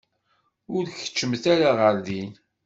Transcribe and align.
Ur 0.75 0.85
keččmet 0.97 1.43
ara 1.53 1.69
ɣer 1.79 1.95
din. 2.05 2.31